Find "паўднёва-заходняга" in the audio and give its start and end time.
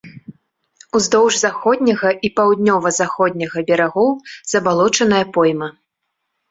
2.39-3.57